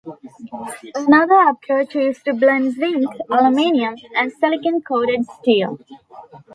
[0.95, 5.77] Another approach is to blend zinc, aluminum, and silicon-coated steel.